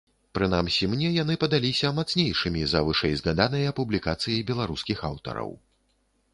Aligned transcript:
Прынамсі, 0.35 0.87
мне 0.93 1.11
яны 1.23 1.35
падаліся 1.43 1.91
мацнейшымі 1.99 2.65
за 2.73 2.79
вышэй 2.89 3.13
згаданыя 3.21 3.77
публікацыі 3.83 4.41
беларускіх 4.51 5.09
аўтараў. 5.15 5.51